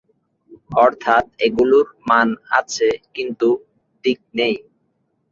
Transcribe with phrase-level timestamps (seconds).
[0.77, 2.27] অর্থাৎ, এগুলির মান
[2.59, 3.47] আছে কিন্তু
[4.03, 4.55] দিক নেই।